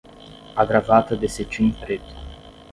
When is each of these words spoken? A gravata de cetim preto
A 0.61 0.63
gravata 0.69 1.15
de 1.15 1.27
cetim 1.29 1.69
preto 1.71 2.15